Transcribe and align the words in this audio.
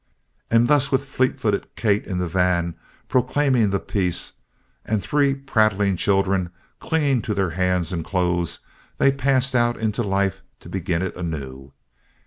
And 0.49 0.67
thus, 0.67 0.91
with 0.91 1.05
fleet 1.05 1.39
footed 1.39 1.75
Kate 1.75 2.05
in 2.07 2.17
the 2.17 2.27
van 2.27 2.73
proclaiming 3.07 3.69
the 3.69 3.79
peace, 3.79 4.31
and 4.83 4.99
three 4.99 5.35
prattling 5.35 5.95
children 5.95 6.49
clinging 6.79 7.21
to 7.21 7.35
their 7.35 7.51
hands 7.51 7.93
and 7.93 8.03
clothes, 8.03 8.61
they 8.97 9.11
passed 9.11 9.53
out 9.53 9.77
into 9.77 10.01
life 10.01 10.41
to 10.61 10.69
begin 10.69 11.03
it 11.03 11.15
anew. 11.15 11.73